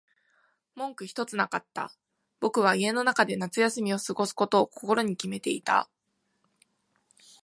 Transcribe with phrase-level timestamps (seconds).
[0.73, 1.93] 文句ひとつなかった。
[2.39, 5.91] 僕は家の中で夏休みを過ごすことを心に決めていた。